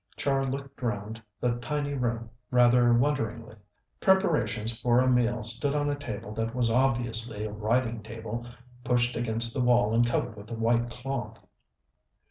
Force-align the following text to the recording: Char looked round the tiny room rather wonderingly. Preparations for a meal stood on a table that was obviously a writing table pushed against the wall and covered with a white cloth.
Char 0.17 0.47
looked 0.47 0.81
round 0.81 1.21
the 1.39 1.57
tiny 1.57 1.93
room 1.93 2.31
rather 2.49 2.91
wonderingly. 2.91 3.55
Preparations 3.99 4.75
for 4.79 4.99
a 4.99 5.07
meal 5.07 5.43
stood 5.43 5.75
on 5.75 5.91
a 5.91 5.95
table 5.95 6.33
that 6.33 6.55
was 6.55 6.71
obviously 6.71 7.45
a 7.45 7.51
writing 7.51 8.01
table 8.01 8.47
pushed 8.83 9.15
against 9.15 9.53
the 9.53 9.61
wall 9.63 9.93
and 9.93 10.03
covered 10.03 10.35
with 10.37 10.49
a 10.49 10.55
white 10.55 10.89
cloth. 10.89 11.37